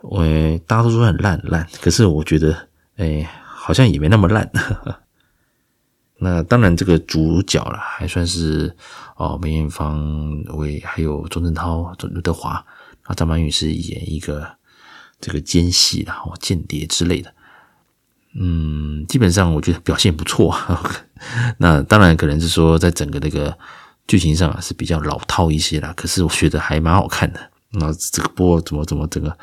[0.03, 0.25] 我
[0.67, 4.51] 大家都说很烂烂，可是我觉得，哎，好像也没那么烂。
[6.23, 8.77] 那当然，这个主角了还算是
[9.17, 12.65] 哦，梅艳芳为还有钟镇涛、刘德华，
[13.05, 14.47] 啊，张曼玉是演一个
[15.21, 17.33] 这个奸细然后间谍之类的。
[18.35, 20.55] 嗯，基本上我觉得表现不错。
[21.59, 23.57] 那当然可能是说，在整个那个
[24.07, 25.93] 剧情上啊是比较老套一些啦。
[25.97, 27.51] 可是我觉得还蛮好看的。
[27.73, 29.39] 那这个播怎么怎么整个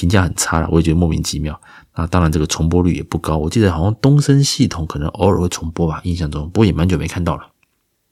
[0.00, 1.60] 评价很差了，我也觉得莫名其妙。
[1.94, 3.36] 那当然这个重播率也不高。
[3.36, 7.42] 我记得好像东森系统可能偶尔会重播吧，印象中，不过也蛮久没看到了。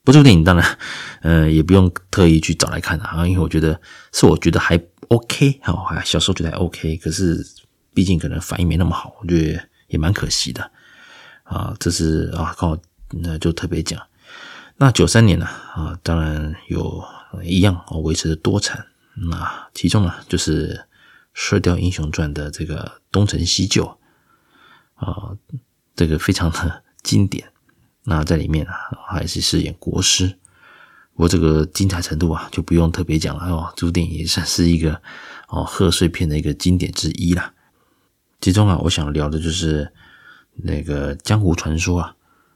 [0.03, 0.77] 不过这部电影当然，
[1.23, 3.81] 呃，也不用特意去找来看啊，因为我觉得
[4.13, 7.43] 是我觉得还 OK 哈，小时候觉得还 OK，可是
[7.93, 9.59] 毕竟可能反应没那么好，我觉得。
[9.89, 10.69] 也蛮可惜的
[11.41, 12.77] 啊，这是啊，刚好
[13.09, 13.99] 那就特别讲。
[14.77, 17.03] 那九三年呢啊，当然有
[17.43, 20.75] 一样维持的多产，那其中呢就是
[21.41, 23.85] 《射雕英雄传》的这个东成西就
[24.95, 25.37] 啊，
[25.95, 27.53] 这个非常的 经典。
[28.03, 28.75] 那在里面啊，
[29.07, 30.37] 还是饰演国师，
[31.13, 33.73] 不过这个精彩程度啊，就不用特别讲了哦。
[33.77, 35.01] 这部电影也算是一个
[35.47, 37.53] 哦贺岁片的一个经典之一啦。
[38.41, 39.93] 其中啊，我想聊的就是
[40.55, 42.15] 那个江湖传说啊，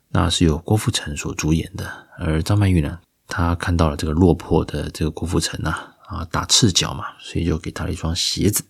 [0.09, 2.07] 那是由郭富城所主演的。
[2.19, 8.65] 而张曼玉呢，她看到了这个落魄的这个郭富城啊，啊打赤脚嘛，所以就给他了一双鞋子。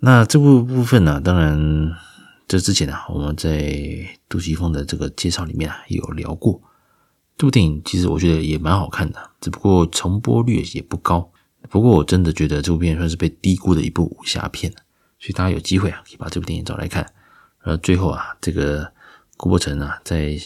[0.00, 1.92] 那这部部分呢，当然
[2.46, 6.60] 这之前呢，我们在杜琪峰的这个介绍里面啊，有聊过。
[7.36, 11.30] 这部电影其实我觉得也蛮好看的，只不过重播率也不高。
[11.68, 14.72] 不过我真的觉得这部片算是被低估的一部武侠片。
[15.18, 17.04] 所以大家有机会啊，可以把这部电影找来看。
[17.62, 18.92] 而最后啊，这个
[19.36, 20.38] 郭富城啊，在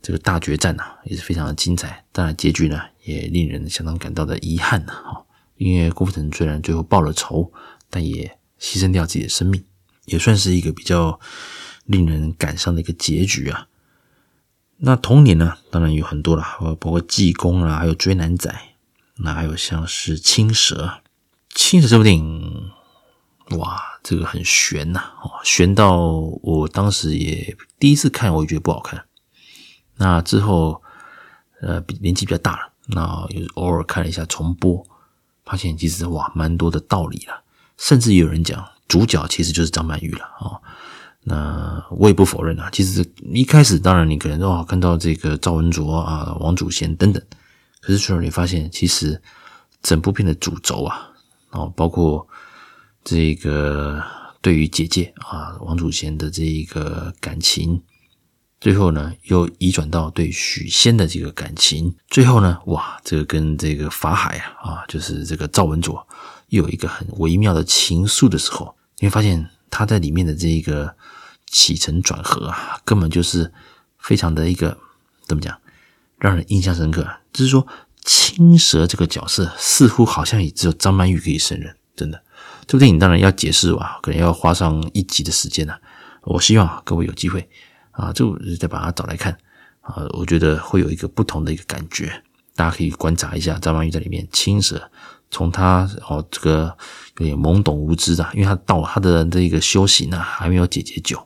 [0.00, 2.04] 这个大决战啊，也是非常的精彩。
[2.10, 5.24] 当然，结局呢，也令人相当感到的遗憾啊。
[5.56, 7.52] 因为郭富城虽然最后报了仇，
[7.90, 9.64] 但也牺牲掉自己的生命，
[10.06, 11.18] 也算是一个比较
[11.84, 13.68] 令人感伤的一个结局啊。
[14.78, 16.44] 那同年呢，当然有很多了，
[16.78, 18.54] 包括济公啊，还有追男仔，
[19.16, 21.00] 那还有像是青蛇。
[21.54, 22.70] 青蛇这部电影。
[23.56, 26.02] 哇，这个很悬呐，哦，悬到
[26.42, 29.06] 我当时也第一次看，我也觉得不好看。
[29.96, 30.82] 那之后，
[31.62, 34.86] 呃，年纪比较大了，那有偶尔看了一下重播，
[35.46, 37.42] 发现其实哇，蛮多的道理了。
[37.78, 40.60] 甚至有人讲，主角其实就是张曼玉了哦。
[41.24, 47.22] 那我也不否认啊，其实一开始当然你可能哦看到这个赵文卓啊、王祖贤等等，
[47.80, 49.20] 可是最后你发现其实
[49.82, 51.10] 整部片的主轴啊，
[51.50, 52.26] 哦包括
[53.04, 54.02] 这个
[54.40, 57.82] 对于姐姐啊王祖贤的这一个感情，
[58.58, 66.06] 最后呢又移转到对许仙的这个感情，最后呢哇这个跟这个法海啊啊就是这个赵文卓
[66.48, 70.94] 又有一个很微妙的情愫的时候，你会发现他在里面的这一个。
[71.50, 73.50] 起承转合啊，根本就是
[73.98, 74.76] 非常的一个
[75.26, 75.58] 怎么讲，
[76.18, 77.08] 让人印象深刻。
[77.32, 77.66] 就是说，
[78.04, 81.74] 青蛇这个角色似乎好像也只有张曼玉可以胜任。
[81.96, 82.22] 真的，
[82.66, 85.72] 这部电影当然要解释哇，可能要花上一集的时间呢、
[86.24, 87.48] 我希望各位有机会
[87.92, 89.32] 啊，就再把它找来看
[89.80, 92.22] 啊，我觉得会有一个不同的一个感觉。
[92.54, 94.90] 大家可以观察一下张曼玉在里面青蛇，
[95.30, 96.76] 从他哦这个
[97.18, 101.22] 有点懵懂无知的，因为他到他的这个修行呢、还没有解决久。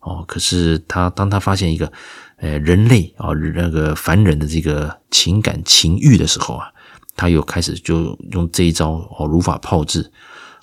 [0.00, 1.92] 哦，可是他当他发现一个，
[2.36, 6.72] 呃，人类啊，那个凡人的这个情感情欲的时候啊，
[7.16, 10.10] 他又开始就用这一招哦，如法炮制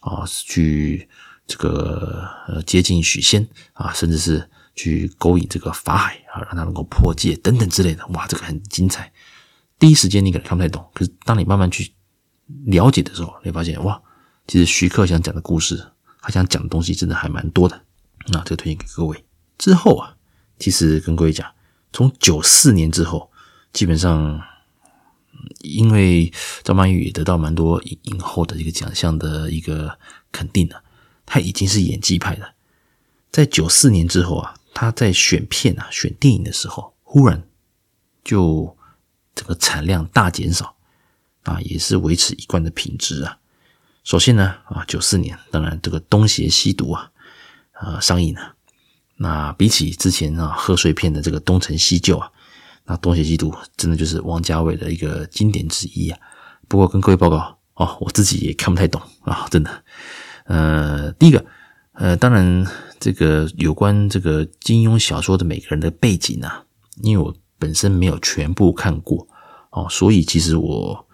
[0.02, 1.08] 啊，去
[1.46, 8.08] 这个呃接近许仙啊，甚至是去勾引这个法海啊，让他能够破戒等等之类的。
[8.14, 9.12] 哇，这个很精彩。
[9.78, 11.94] 第一时间你可能看不太懂，可是当你慢慢去
[12.66, 14.02] 了解的时候，你会发现哇，
[14.48, 17.82] 其实徐克想讲的故事，他想讲的东西真的还蛮多的。
[18.28, 19.24] 那这个推荐给各位。
[19.58, 20.16] 之后啊，
[20.60, 21.50] 其实跟各位讲，
[21.94, 23.32] 从九四年之后，
[23.72, 24.42] 基本上
[25.62, 26.32] 因为
[26.64, 29.98] 张曼玉得到蛮多影影后的一个奖项的一个
[30.32, 30.84] 肯定了，
[31.26, 32.54] 她已经是演技派的。
[33.32, 37.48] 在九四年之后啊，她在选片啊、选电影的时候，忽然
[38.24, 38.78] 就
[39.34, 40.75] 这个产量大减少
[41.46, 43.38] 啊，也是维持一贯的品质啊。
[44.04, 47.10] 首先呢啊，九四年当然这个《东邪西毒》啊
[47.72, 48.54] 啊上映了。
[49.18, 52.30] 那比起之前啊贺岁片的这个东成西就啊，
[52.86, 56.20] 那东邪西毒真的就是王家卫的一个经典之一啊。
[56.68, 59.84] 不过跟各位报告哦，我自己也看不太懂啊，真的。
[60.46, 61.46] 呃，第一个，
[61.94, 62.68] 呃，当然
[63.00, 66.66] 这个有关这个金庸小说的每个人的背景啊，
[67.02, 69.28] 因为我本身没有全部看过
[69.72, 71.05] 哦，所以其实我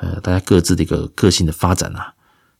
[0.00, 2.14] 呃大家各自的一个个性的发展啊，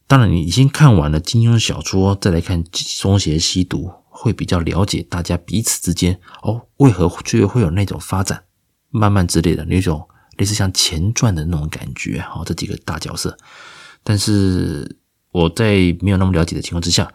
[0.07, 2.63] 当然你已经看完了金庸小说，再来看
[3.01, 3.91] 东邪西毒。
[4.21, 8.43] 会比较了解大家彼此之间哦，为何最后会有那种发展，
[8.91, 13.39] 慢慢之类的那种类似像前传的那种感觉哦，这几个大角色，
[14.03, 14.97] 但是
[15.31, 17.09] 我在没有那么了解的情况之下，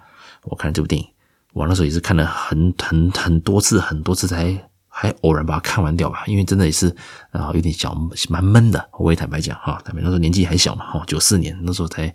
[0.43, 1.05] 我看这部电影，
[1.51, 4.69] 我那时候也是看了很很很多次，很多次才。
[4.95, 6.95] 还偶然把它看完掉吧，因为真的也是
[7.31, 7.97] 啊，有点小
[8.29, 8.89] 蛮闷的。
[8.99, 12.13] 我也坦白讲哈，坦白那时候年纪还小嘛，哈，九四年那时候才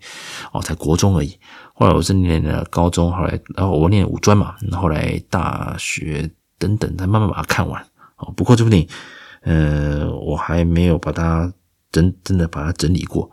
[0.52, 1.36] 哦才国中而已。
[1.74, 7.84] 后来我是念了高中，后来然后我念五专嘛，后来大学等等，才慢慢把它看完。
[8.18, 8.88] 哦，不过这部电影，
[9.40, 11.52] 呃，我还没有把它
[11.90, 13.28] 真真的把它整理过。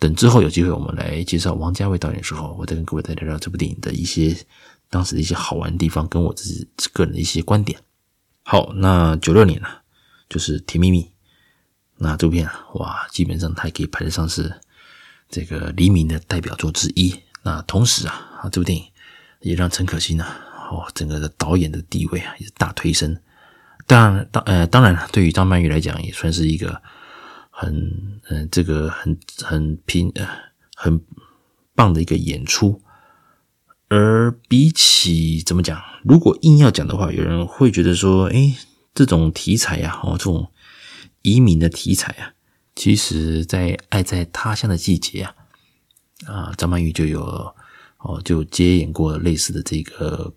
[0.00, 4.36] 等之后有机会我们来介绍王家卫导演的时候，我再跟各位再聊聊这部电影的一些
[4.90, 7.78] 当时的一些好玩的地方，跟我自己个人的一些观点。
[8.50, 9.68] 好，那九六年呢，
[10.26, 11.02] 就是《甜蜜蜜》。
[11.98, 14.58] 那这部片啊，哇，基本上它可以排得上是
[15.28, 17.14] 这个黎明的代表作之一。
[17.42, 18.82] 那同时啊，啊，这部电影
[19.40, 23.20] 也让陈可辛啊，哦，整个的导演的地位啊，也是大推升。
[23.86, 26.80] 当然，当呃，当然了，对于张曼玉来讲，也算是一个
[27.50, 30.26] 很嗯、这个很很拼呃
[30.74, 30.98] 很
[31.74, 32.80] 棒的一个演出。
[33.88, 38.54] 而比起怎么讲，如果硬要讲的话，有人会觉得说，诶，
[38.94, 40.50] 这种题材呀，哦，这种
[41.22, 42.32] 移民的题材啊，
[42.76, 45.34] 其实在《爱在他乡的季节》啊，
[46.26, 47.22] 啊，张曼玉就有
[47.98, 50.34] 哦，就接演过类似的这个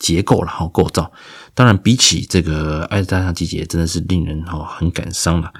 [0.00, 1.12] 结构然后构造。
[1.54, 5.52] 当然，比起这个《爱在他乡季节》，真的是令人哦很感伤了。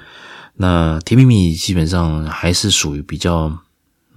[0.55, 3.57] 那《甜蜜蜜》基本上还是属于比较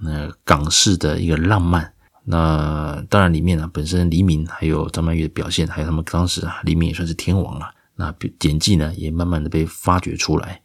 [0.03, 1.92] 呃港式的一个浪漫。
[2.25, 7.69] 那当然，里面呢、本身黎明还有张曼玉的表现，还有他们当时啊，黎明也算是天王了。
[7.95, 10.61] 那演技呢也慢慢的被发掘出来。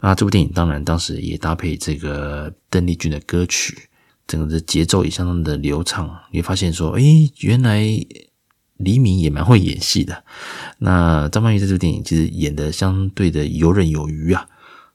[0.00, 3.88] 那这部电影当然当时也搭配这个邓丽君的歌曲，
[4.26, 6.08] 整个的节奏也相当的流畅。
[6.30, 7.82] 你会发现说，诶，原来
[8.76, 10.24] 黎明也蛮会演戏的。
[10.78, 14.46] 那张曼玉在这部电影其实演的相对的游刃有余啊。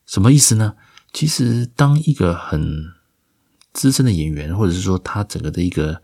[0.06, 0.76] 什么意思呢？
[1.12, 2.92] 其实当一个很
[3.76, 6.02] 资深的演员，或者是说他整个的一个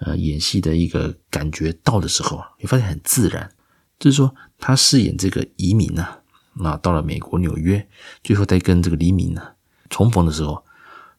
[0.00, 3.50] 呃演戏的一个感觉到的时候，你发现很自然。
[3.98, 6.18] 就是说他饰演这个移民啊，
[6.52, 7.88] 那到了美国纽约，
[8.22, 9.40] 最后再跟这个黎明呢
[9.88, 10.62] 重逢的时候，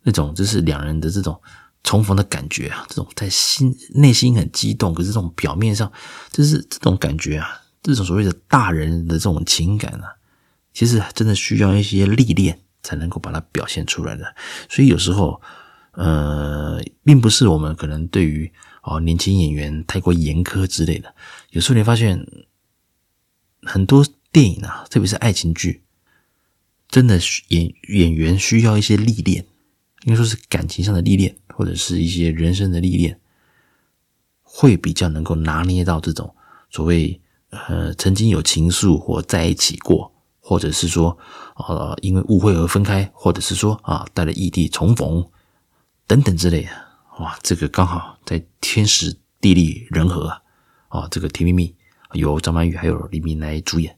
[0.04, 1.42] 那种就是两人的这种
[1.84, 5.92] 重逢的感觉啊，这种在心内心很激动，可是这种表面上
[6.32, 7.50] 就是这种感觉啊，
[7.82, 10.14] 这种所谓的大人的这种情感啊，
[10.72, 14.36] 其实真的需要一些历练才能够把它表现出来的。
[14.70, 15.42] 所以有时候，
[15.98, 18.52] 呃，并不是我们可能对于
[18.84, 21.16] 哦年轻演员太过严苛之类的。
[21.50, 22.24] 有时候你发现
[23.64, 25.82] 很多电影啊，特别是爱情剧，
[26.88, 29.44] 真的演演员需要一些历练。
[30.04, 33.20] 应该说是感情上的历练，或者是一些人生的历练，
[34.44, 36.34] 会比较能够拿捏到这种
[36.70, 37.20] 所谓
[37.50, 41.18] 呃曾经有情愫或在一起过，或者是说
[41.56, 45.28] 呃因为误会而分开，或者是说啊带了异地重逢
[46.08, 46.70] 等等之类的。
[47.20, 50.42] 哇，这个刚好在天时地利人和啊！
[50.88, 51.76] 啊，这个《甜蜜蜜》
[52.18, 53.98] 由张曼玉还有黎明来主演，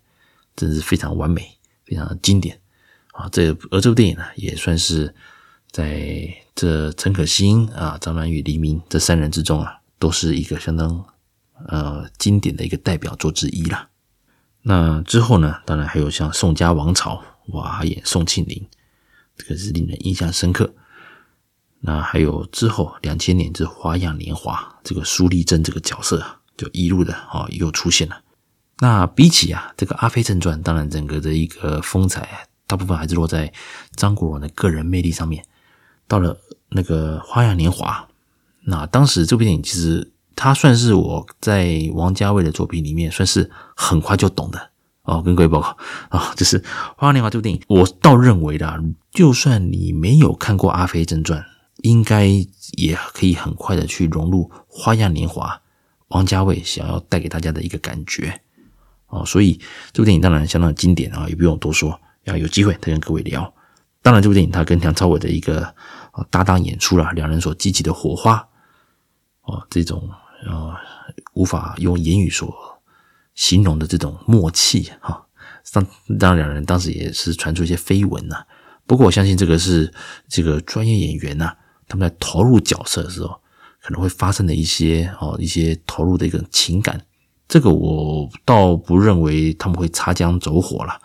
[0.55, 2.60] 真是非常完美，非常的经典
[3.14, 3.30] 啊！
[3.30, 5.16] 这而这部电影呢，也算是。
[5.72, 11.05] 在这陈可辛啊、张曼玉、黎明这三人之中啊，都是一个相当
[11.68, 13.88] 呃经典的一个代表作之一啦。
[14.64, 18.68] 那之后呢，当然还有像《宋家王朝》，哇，演宋庆龄，
[19.38, 20.74] 这个是令人印象深刻。
[21.82, 26.24] 那还有之后两千年之《花样年华》，这个苏丽珍这个角色，
[26.58, 28.22] 就一路的啊又出现了。
[28.80, 33.52] 那比起啊这个《阿飞正传》，当然整个的一个风采，大部分还是落在
[33.96, 35.44] 张国荣的个人魅力上面。
[36.08, 36.38] 到了
[36.70, 38.08] 那个《花样年华》，
[38.66, 44.72] 那当时这部电影其实它算是我在王家卫的作品里面算是很快就懂的
[45.04, 45.22] 哦。
[45.22, 45.78] 跟各位报告
[46.10, 46.60] 啊，就是
[46.98, 48.78] 《花样年华》这部电影，我倒认为啦，
[49.12, 51.40] 就算你没有看过《阿飞正传》，
[51.84, 52.26] 应该
[52.74, 55.56] 也可以很快的去融入《花样年华》
[56.10, 58.42] 王家卫想要带给大家的一个感觉
[59.08, 59.26] 哦。
[59.26, 59.60] 所以
[59.92, 63.54] 这部电影当然相当经典啊，也不用多说，要有机会再跟各位聊。
[64.02, 65.76] 当然，这部电影它跟梁朝伟的一个
[66.30, 68.48] 搭档演出了，两人所激起的火花，
[69.42, 70.10] 哦，这种
[70.46, 70.74] 呃
[71.34, 72.82] 无法用言语所
[73.36, 75.26] 形容的这种默契哈。
[75.72, 75.86] 当
[76.18, 78.46] 当，两人当时也是传出一些绯闻呐。
[78.88, 79.94] 不过，我相信这个是
[80.28, 81.56] 这个专业演员呐，
[81.90, 83.42] 他们在投入角色的时候
[83.82, 87.06] 可能会发生的一些哦一些投入的一个情感。
[87.50, 90.98] 这个我倒不认为他们会擦枪走火了。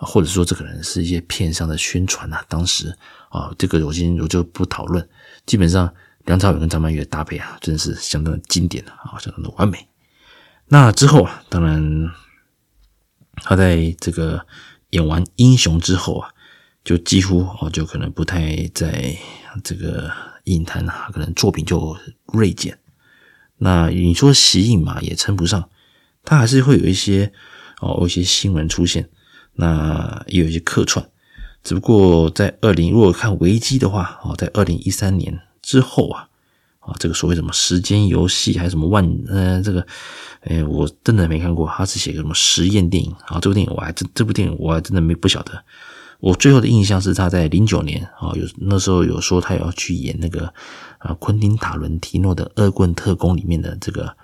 [0.00, 2.40] 或者说，这可能是一些片商的宣传啊。
[2.48, 2.96] 当时
[3.30, 5.08] 啊，这个我先我就不讨论。
[5.44, 5.92] 基本上，
[6.26, 9.88] 梁朝伟跟张曼玉的搭配啊，真的是相当的经典的啊，相当的完美。
[10.68, 12.08] 那之后啊，当然
[13.42, 14.46] 他在这个
[14.90, 16.30] 演完《英雄》之后啊，
[16.88, 19.14] 就几乎啊，就可能不太在
[19.62, 20.10] 这个
[20.44, 21.94] 影坛啊，可能作品就
[22.32, 22.78] 锐减。
[23.58, 25.68] 那你说息影嘛，也称不上，
[26.24, 27.30] 他还是会有一些
[27.82, 29.10] 哦，一些新闻出现。
[29.56, 31.06] 那也有一些客串，
[31.62, 36.30] 只不过在二零，如果看维基的话，哦，在二零一三年之后啊，
[36.78, 39.86] 啊，这个所谓什么时间游戏还是什么万，呃，这个，
[40.40, 43.38] 哎，我真的没看过，他是写个什么实验电影啊？
[43.40, 45.62] 这部电影我还真，这部电影我还真的没不晓得。
[46.20, 50.52] 我最后的印象是他在零九年啊，有那时候有说他要去演那个
[50.98, 54.16] 啊，昆汀塔伦提诺的《恶棍特工》里面的这个，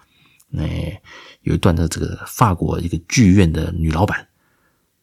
[0.57, 1.01] 哎，
[1.43, 4.27] 有一段的这个法国一个剧院的女老板。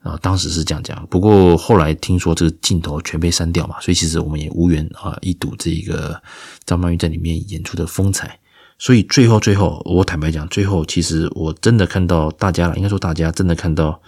[0.03, 6.19] 啊，当时是这样讲，不过后来听说这个镜头全被删掉嘛，所以其实我们也无缘啊一睹这一个
[6.65, 8.39] 张曼玉在里面演出的风采。
[8.79, 14.01] 所以最后最后，我坦白讲，最后其实我真的看到大家了，应该说大家真的看到，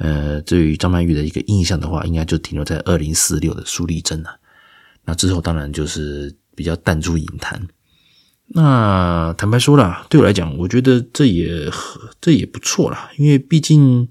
[0.00, 4.40] 呃，对于张曼玉的一个印象的话，应该就停留在二零四六的苏丽珍了。
[5.04, 7.68] 那之后当然就是比较淡出影坛。
[8.48, 11.70] 那坦白说啦，对我来讲，我觉得这也
[12.20, 14.08] 这也不错啦，因为毕竟。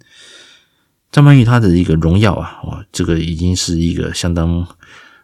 [1.11, 4.63] 张曼玉她的一个荣耀啊，哇，这个已经是一个相当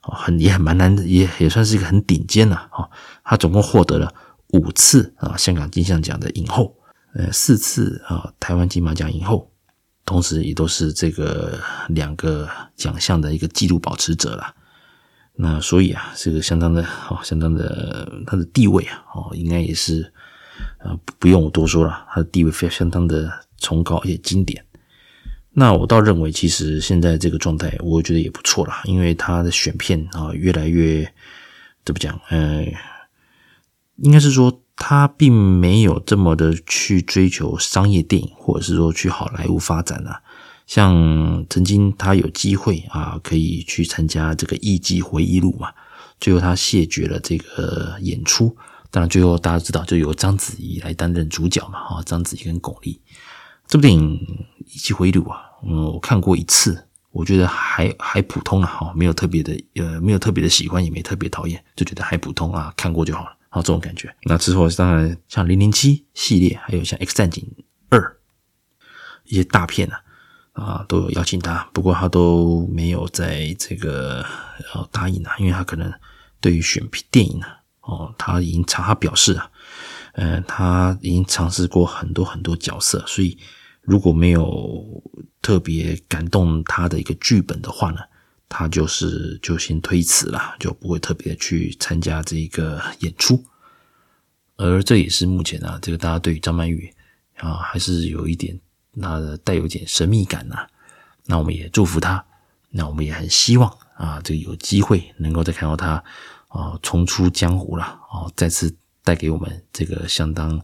[0.02, 2.90] 很也很蛮难，也也算是一个很顶尖了啊。
[3.24, 4.12] 她总共获得了
[4.48, 6.76] 五次啊香港金像奖的影后，
[7.14, 9.52] 呃，四次啊台湾金马奖影后，
[10.06, 14.54] 同时也都是这个两个奖项的一个纪录保持者了。
[15.38, 20.14] 那所以啊，这个相当的哦，相当的他的地位啊，哦，应该也是
[20.78, 24.64] 呃不用我多说了，他的地位非常相当的崇高而且经典。
[25.58, 31.04] 那我倒认为，其实现在这个状态，我觉得也不错啦，因为他的选片啊，越来越
[31.84, 32.20] 怎么讲？
[32.30, 32.64] 呃，
[33.98, 40.22] 应该是说他并没有这么的去追求商业电影，或者是说去好莱坞发展啊。
[40.68, 45.72] 像曾经他有机会啊，可以去参加这个《艺伎回忆录》嘛，
[46.20, 48.56] 最后他谢绝了这个演出。
[48.90, 52.98] 当然，最后大家知道，就由章子怡来担任主角嘛，哈，章子怡跟巩俐。
[53.68, 54.18] 这部电影
[54.66, 64.14] 《艺伎回忆录》啊，嗯，我看过一次，我觉得还还普通了哈，没有特别的呃，没有特别的喜欢，也没特别讨厌，就觉得还普通啊，看过就好了，好这种感觉。
[64.24, 67.50] 那之后当然像零零七系列，还有像 X 战警
[67.88, 68.18] 二
[69.24, 70.04] 一些大片啊
[70.52, 74.22] 啊都有邀请他，不过他都没有在这个
[74.74, 75.90] 呃答应啊，因为他可能
[76.42, 79.50] 对于选片电影啊哦，他已经尝他表示啊，
[80.16, 83.38] 嗯，他已经尝试过很多很多角色，所以。
[83.88, 84.84] 如果没有
[85.44, 88.00] 特别感动他的一个剧本的话呢，
[88.48, 93.44] 他就是就先推辞了，就不会特别去参加这个演出。
[94.58, 96.94] 而这也是目前啊，这个大家对于张曼玉
[97.38, 98.58] 啊还是有一点
[98.94, 100.66] 那带有一点神秘感呐、
[101.26, 102.24] 那我们也祝福他，
[102.70, 106.02] 那我们也很希望啊，这个有机会能够再看到他
[106.48, 108.74] 啊重出江湖了啊，再次
[109.04, 110.62] 带给我们这个相当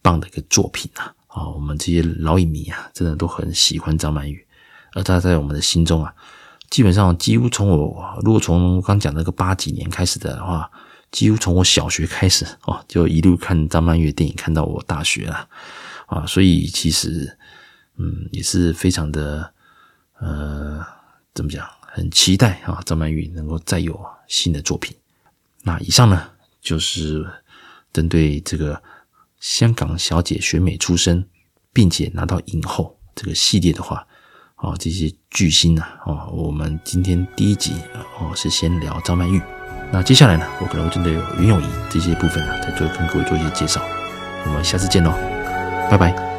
[0.00, 1.12] 棒的一个作品啊。
[1.26, 4.46] 啊，我们这些老影迷啊，真的都很喜欢张曼玉，
[4.94, 6.14] 而她在我们的心中啊，
[6.70, 10.70] 基本上几乎从我如果从刚讲那个八几年开始的话，
[11.10, 15.48] 几乎从我小学开始哦，就一路看张曼玉的电影，看到我大学了
[16.06, 17.38] 啊，所以其实
[17.96, 19.52] 嗯，也是非常的
[20.18, 20.84] 呃，
[21.34, 23.98] 怎么讲，很期待啊，张曼玉能够再有
[24.28, 24.96] 新的作品。
[25.62, 27.26] 那以上呢，就是
[27.92, 28.82] 针对这个。
[29.38, 31.28] 香港小姐选美出身，
[31.70, 34.04] 并且拿到影后这个系列的话，
[34.56, 37.74] 哦，这些巨星啊，哦，我们今天第一集
[38.18, 39.40] 哦是先聊张曼玉，
[39.92, 43.82] 那接下来呢，我可能会针对袁咏仪这些部分呢，再做跟各位做一些介绍。
[44.46, 45.12] 我们下次见喽，
[45.90, 46.35] 拜拜。